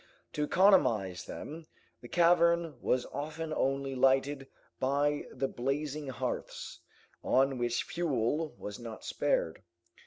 [0.33, 1.67] To economize them,
[2.01, 4.47] the cavern was often only lighted
[4.79, 6.79] by the blazing hearths,
[7.23, 9.61] on which fuel was not spared.